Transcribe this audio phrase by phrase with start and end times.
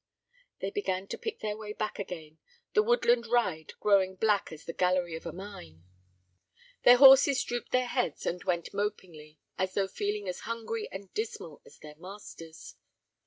[0.61, 2.39] They began to pick their way back again,
[2.73, 5.83] the woodland "ride" growing black as the gallery of a mine.
[6.81, 11.61] Their horses drooped their heads and went mopingly as though feeling as hungry and dismal
[11.67, 12.77] as their masters.